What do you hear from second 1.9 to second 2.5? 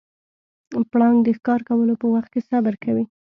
په وخت کې